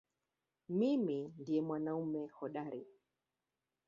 Mimi 0.77 1.17
ndiye 1.39 1.61
mwanamume 1.67 2.21
hodari 2.35 2.81